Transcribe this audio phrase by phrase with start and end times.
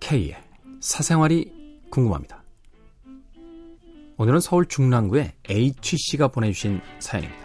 [0.00, 0.36] K의
[0.80, 1.50] 사생활이
[1.88, 2.42] 궁금합니다.
[4.18, 7.42] 오늘은 서울 중랑구에 H씨가 보내주신 사연입니다.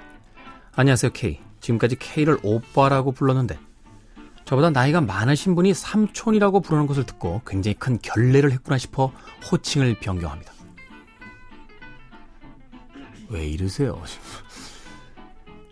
[0.73, 1.39] 안녕하세요, K.
[1.61, 3.57] 지금까지 K를 오빠라고 불렀는데
[4.43, 9.13] 저보다 나이가 많으신 분이 삼촌이라고 부르는 것을 듣고 굉장히 큰 결례를 했구나 싶어
[9.49, 10.57] 호칭을 변경합니다.
[13.29, 14.01] 왜 이러세요?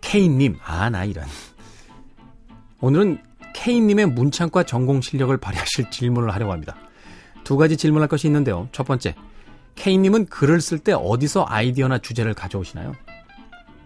[0.01, 1.25] K님, 아, 나 이런.
[2.81, 3.19] 오늘은
[3.53, 6.75] K님의 문창과 전공 실력을 발휘하실 질문을 하려고 합니다.
[7.43, 8.67] 두 가지 질문할 것이 있는데요.
[8.71, 9.15] 첫 번째,
[9.75, 12.93] K님은 글을 쓸 때 어디서 아이디어나 주제를 가져오시나요?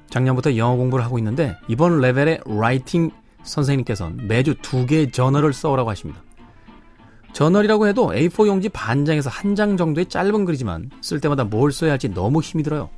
[0.10, 3.12] 작년부터 영어 공부를 하고 있는데 이번 레벨의 라이팅
[3.44, 6.22] 선생님께서는 매주 두 개의 저널을 써오라고 하십니다.
[7.34, 11.92] 저널이라고 해도 A4 용지 반 장에서 한 장 정도의 짧은 글이지만 쓸 때마다 뭘 써야
[11.92, 12.90] 할지 너무 힘이 들어요.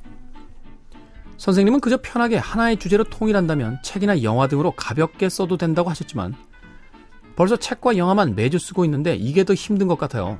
[1.42, 6.36] 선생님은 그저 편하게 하나의 주제로 통일한다면 책이나 영화 등으로 가볍게 써도 된다고 하셨지만
[7.34, 10.38] 벌써 책과 영화만 매주 쓰고 있는데 이게 더 힘든 것 같아요.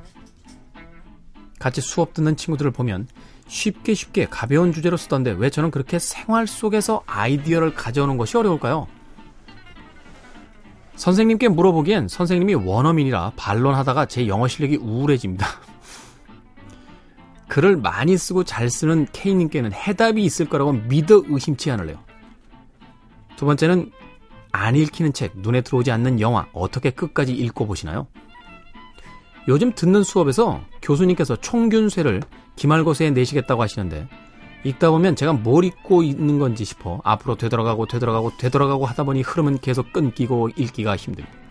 [1.59, 3.09] 같이 수업 듣는 친구들을 보면
[3.49, 8.87] 쉽게 쉽게 가벼운 주제로 쓰던데 왜 저는 그렇게 생활 속에서 아이디어를 가져오는 것이 어려울까요?
[10.95, 15.47] 선생님께 물어보기엔 선생님이 원어민이라 반론하다가 제 영어 실력이 우울해집니다.
[17.53, 21.99] 글을 많이 쓰고 잘 쓰는 K님께는 해답이 있을 거라고 믿어 의심치 않을래요.
[23.35, 23.91] 두 번째는
[24.51, 28.07] 안 읽히는 책, 눈에 들어오지 않는 영화 어떻게 끝까지 읽고 보시나요?
[29.47, 32.23] 요즘 듣는 수업에서 교수님께서 총균쇠를
[32.55, 34.07] 기말고사에 내시겠다고 하시는데
[34.63, 39.59] 읽다 보면 제가 뭘 읽고 있는 건지 싶어 앞으로 되돌아가고 되돌아가고 되돌아가고 하다 보니 흐름은
[39.59, 41.42] 계속 끊기고 읽기가 힘듭니다.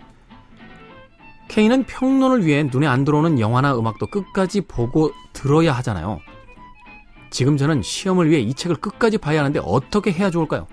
[1.52, 6.18] 케인은 평론을 위해 눈에 안 들어오는 영화나 음악도 끝까지 보고 들어야 하잖아요.
[7.28, 10.66] 지금 저는 시험을 위해 이 책을 끝까지 봐야 하는데 어떻게 해야 좋을까요?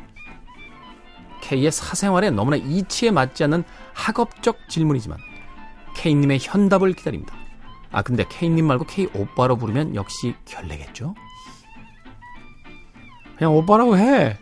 [1.41, 5.17] K의 사생활에 너무나 이치에 맞지 않는 학업적 질문이지만
[5.97, 7.35] K님의 현답을 기다립니다.
[7.91, 11.13] 아 근데 K님 말고 K 오빠로 부르면 역시 결례겠죠?
[13.37, 14.37] 그냥 오빠라고 해.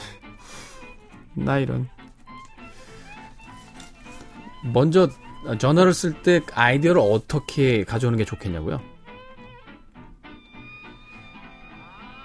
[1.32, 1.88] 나 이런.
[4.74, 5.08] 먼저
[5.58, 8.80] 전화를 쓸때 아이디어를 어떻게 가져오는 게 좋겠냐고요?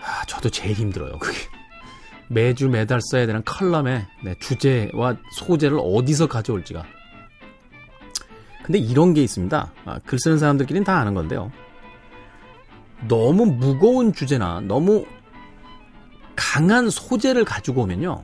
[0.02, 1.18] 아, 저도 제일 힘들어요.
[1.20, 1.38] 그게
[2.28, 6.86] 매주 매달 써야 되는 칼럼의 네, 주제와 소재를 어디서 가져올지가.
[8.64, 9.72] 근데 이런 게 있습니다.
[9.86, 11.52] 아, 글 쓰는 사람들끼리는 다 아는 건데요.
[13.08, 15.06] 너무 무거운 주제나 너무
[16.36, 18.24] 강한 소재를 가지고 오면요.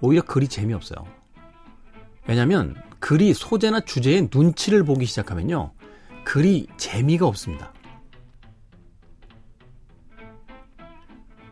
[0.00, 1.06] 오히려 글이 재미없어요.
[2.26, 5.72] 왜냐면 하 글이 소재나 주제의 눈치를 보기 시작하면요.
[6.24, 7.72] 글이 재미가 없습니다.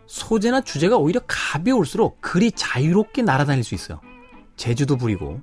[0.07, 4.01] 소재나 주제가 오히려 가벼울수록 글이 자유롭게 날아다닐 수 있어요.
[4.57, 5.41] 재주도 부리고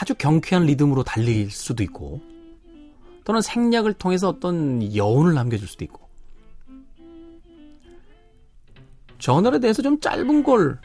[0.00, 2.20] 아주 경쾌한 리듬으로 달릴 수도 있고
[3.24, 6.08] 또는 생략을 통해서 어떤 여운을 남겨줄 수도 있고
[9.18, 10.78] 저널에 대해서 좀 짧은 걸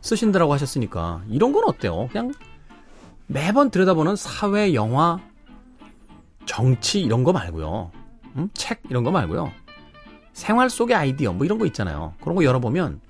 [0.00, 2.08] 쓰신다라고 하셨으니까 이런 건 어때요?
[2.10, 2.32] 그냥
[3.26, 5.18] 매번 들여다보는 사회, 영화,
[6.46, 7.90] 정치 이런 거 말고요.
[8.36, 8.48] 음?
[8.54, 9.50] 책 이런 거 말고요.
[10.32, 12.14] 생활 속의 아이디어 뭐 이런 거 있잖아요.
[12.20, 13.00] 그런 거 열어보면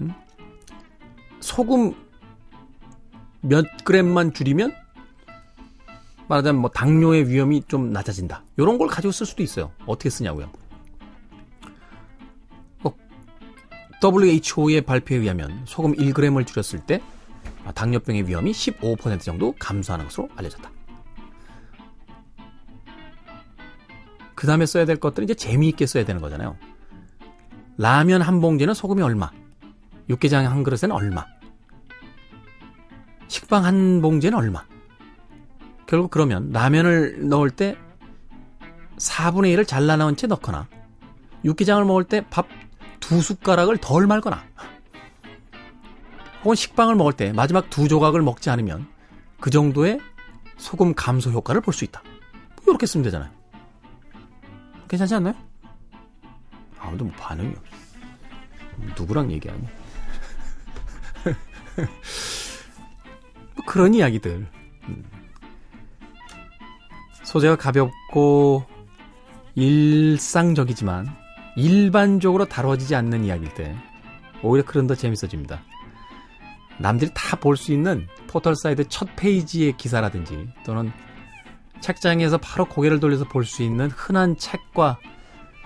[0.00, 0.12] 음?
[1.40, 1.94] 소금
[3.40, 4.74] 몇 그램만 줄이면
[6.28, 8.44] 말하자면 뭐 당뇨의 위험이 좀 낮아진다.
[8.58, 9.72] 이런 걸 가지고 쓸 수도 있어요.
[9.86, 10.50] 어떻게 쓰냐고요.
[12.84, 12.92] 어,
[14.02, 17.00] WHO의 발표에 의하면 소금 1g을 줄였을 때
[17.72, 20.70] 당뇨병의 위험이 15% 정도 감소하는 것으로 알려졌다.
[24.34, 26.56] 그 다음에 써야 될 것들은 이제 재미있게 써야 되는 거잖아요.
[27.76, 29.30] 라면 한 봉지는 소금이 얼마,
[30.08, 31.26] 육개장 한 그릇에는 얼마,
[33.26, 34.64] 식빵 한 봉지는 얼마.
[35.86, 37.76] 결국 그러면 라면을 넣을 때
[38.98, 40.68] 4분의 1을 잘라 나온 채 넣거나
[41.44, 42.46] 육개장을 먹을 때 밥
[43.00, 44.42] 두 숟가락을 덜 말거나
[46.48, 48.88] 혹은 식빵을 먹을 때 마지막 두 조각을 먹지 않으면
[49.38, 50.00] 그 정도의
[50.56, 52.02] 소금 감소 효과를 볼 수 있다.
[52.66, 53.30] 이렇게 쓰면 되잖아요.
[54.88, 55.34] 괜찮지 않나요?
[56.78, 57.76] 아무도 뭐 반응이 없어.
[58.98, 59.60] 누구랑 얘기하니?
[63.54, 64.46] 뭐 그런 이야기들.
[64.88, 65.04] 음.
[67.24, 68.64] 소재가 가볍고
[69.54, 71.14] 일상적이지만
[71.56, 73.76] 일반적으로 다뤄지지 않는 이야기일 때
[74.42, 75.60] 오히려 그런 더 재밌어집니다.
[76.78, 80.92] 남들이 다 볼 수 있는 포털 사이트 첫 페이지의 기사라든지 또는
[81.80, 84.98] 책장에서 바로 고개를 돌려서 볼 수 있는 흔한 책과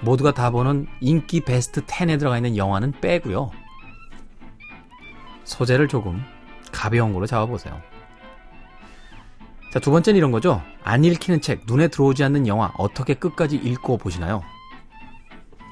[0.02, 3.50] 모두가 다 보는 인기 베스트 10에 들어가 있는 영화는 빼고요.
[5.44, 6.22] 소재를 조금
[6.72, 7.80] 가벼운 걸로 잡아보세요.
[9.72, 10.60] 자, 두 번째는 이런 거죠.
[10.82, 14.42] 안 읽히는 책, 눈에 들어오지 않는 영화, 어떻게 끝까지 읽고 보시나요?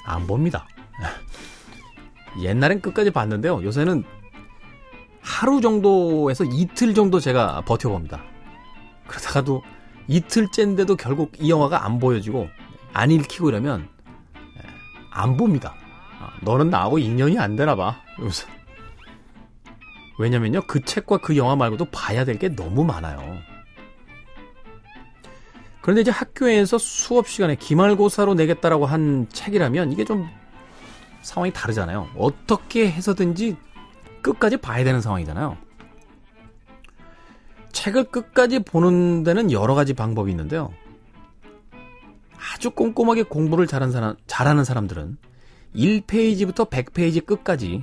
[0.07, 0.67] 안 봅니다.
[2.41, 3.63] 옛날엔 끝까지 봤는데요.
[3.63, 4.05] 요새는
[5.21, 8.23] 하루 정도에서 이틀 정도 제가 버텨봅니다.
[9.07, 9.63] 그러다가도
[10.09, 12.49] 이틀째인데도 결국 이 영화가 안 보여지고
[12.93, 13.89] 안 읽히고 이러면
[15.13, 15.75] 안 봅니다.
[16.21, 18.01] 아, 너는 나하고 인연이 안 되나 봐.
[18.17, 18.47] 이러면서.
[20.19, 20.63] 왜냐면요.
[20.67, 23.39] 그 책과 그 영화 말고도 봐야 될 게 너무 많아요.
[25.81, 30.29] 그런데 이제 학교에서 수업 시간에 기말고사로 내겠다라고 한 책이라면 이게 좀
[31.23, 32.09] 상황이 다르잖아요.
[32.17, 33.57] 어떻게 해서든지
[34.23, 35.57] 끝까지 봐야 되는 상황이잖아요.
[37.73, 40.73] 책을 끝까지 보는 데는 여러 가지 방법이 있는데요.
[42.55, 45.17] 아주 꼼꼼하게 공부를 잘하는 사람, 잘하는 사람들은
[45.75, 47.83] 1페이지부터 100페이지 끝까지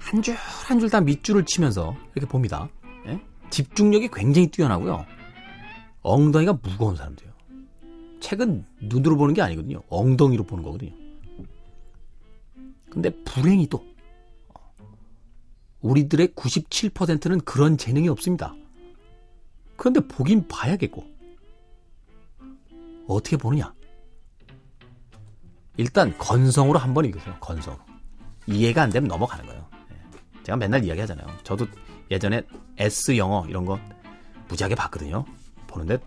[0.00, 0.34] 한 줄
[0.68, 2.68] 한 줄 다 밑줄을 치면서 이렇게 봅니다.
[3.08, 3.20] 예?
[3.50, 5.04] 집중력이 굉장히 뛰어나고요.
[6.02, 7.34] 엉덩이가 무거운 사람들이에요.
[8.20, 9.82] 책은 눈으로 보는 게 아니거든요.
[9.88, 10.92] 엉덩이로 보는 거거든요.
[12.90, 13.84] 근데 불행히도
[15.86, 18.54] 우리들의 97%는 그런 재능이 없습니다.
[19.76, 21.04] 그런데 보긴 봐야겠고
[23.08, 23.72] 어떻게 보느냐?
[25.76, 27.36] 일단 건성으로 한번 읽으세요.
[27.40, 27.80] 건성으로.
[28.46, 29.68] 이해가 안 되면 넘어가는 거예요.
[29.92, 30.42] 예.
[30.42, 31.26] 제가 맨날 이야기하잖아요.
[31.44, 31.66] 저도
[32.10, 32.42] 예전에
[32.78, 33.78] S 영어 이런 거
[34.48, 35.24] 무지하게 봤거든요.
[35.66, 35.98] 보는데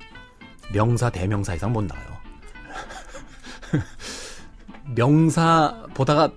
[0.74, 2.18] 명사 대명사 이상 못 나와요.
[4.96, 6.32] 명사 보다가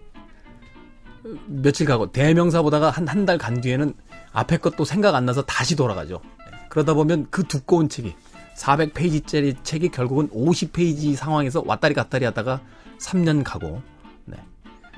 [1.25, 3.95] 며칠 가고 대명사 보다가 한 한 달 간 뒤에는
[4.33, 6.21] 앞에 것도 생각 안 나서 다시 돌아가죠.
[6.53, 6.67] 예.
[6.69, 8.15] 그러다 보면 그 두꺼운 책이
[8.57, 12.61] 400페이지짜리 책이 결국은 50페이지 상황에서 왔다리 갔다리 하다가
[12.99, 13.83] 3년 가고
[14.25, 14.37] 네.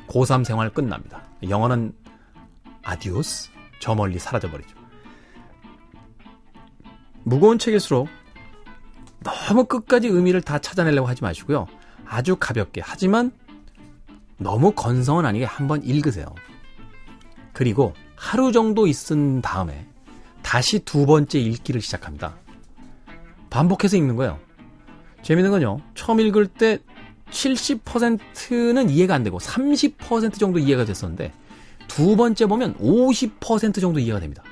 [0.09, 1.23] 고3 생활 끝납니다.
[1.49, 1.93] 영어는
[2.83, 3.51] 아디오스
[3.81, 4.77] 저 멀리 사라져버리죠.
[7.23, 8.09] 무거운 책일수록
[9.23, 11.67] 너무 끝까지 의미를 다 찾아내려고 하지 마시고요.
[12.07, 13.33] 아주 가볍게 하지만
[14.39, 16.27] 너무 건성은 아니게 한번 읽으세요.
[17.53, 19.87] 그리고 하루 정도 있은 다음에
[20.43, 22.37] 다시 두 번째 읽기를 시작합니다.
[23.51, 24.39] 반복해서 읽는 거예요.
[25.23, 25.79] 재밌는 건요.
[25.95, 26.79] 처음 읽을 때
[27.31, 31.33] 70%는 이해가 안 되고 30% 정도 이해가 됐었는데
[31.89, 34.43] 두 번째 보면 50% 정도 이해가 됩니다.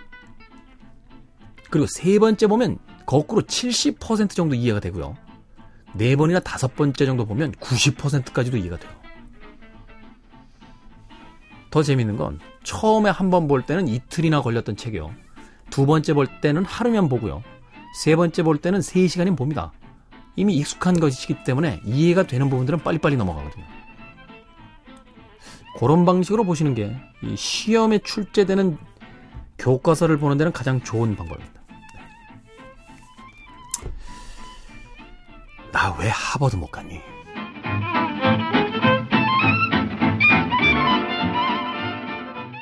[1.70, 5.16] 그리고 세 번째 보면 거꾸로 70% 정도 이해가 되고요.
[5.94, 9.01] 네 번이나 다섯 번째 정도 보면 90%까지도 이해가 돼요.
[11.72, 15.12] 더 재밌는 건 처음에 한 번 볼 때는 이틀이나 걸렸던 책이요.
[15.70, 17.42] 두 번째 볼 때는 하루면 보고요.
[17.98, 19.72] 세 번째 볼 때는 3시간이면 봅니다.
[20.36, 23.64] 이미 익숙한 것이기 때문에 이해가 되는 부분들은 빨리빨리 넘어가거든요.
[25.78, 26.94] 그런 방식으로 보시는 게
[27.36, 28.76] 시험에 출제되는
[29.58, 31.60] 교과서를 보는 데는 가장 좋은 방법입니다.
[35.72, 37.00] 나 왜 하버드 못 갔니?